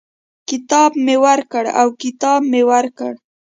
کتاب 0.49 0.91
مي 1.05 1.15
ورکړ 1.25 1.63
او 1.79 1.87
کتاب 2.03 2.41
مې 2.51 2.61
ورکړ. 2.71 3.13